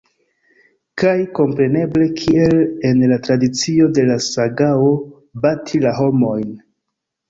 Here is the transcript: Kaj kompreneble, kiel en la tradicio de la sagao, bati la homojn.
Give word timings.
Kaj 1.01 1.11
kompreneble, 1.39 2.09
kiel 2.23 2.57
en 2.93 3.05
la 3.13 3.21
tradicio 3.29 3.93
de 4.01 4.09
la 4.11 4.19
sagao, 4.33 4.93
bati 5.49 5.87
la 5.89 5.97
homojn. 6.05 6.55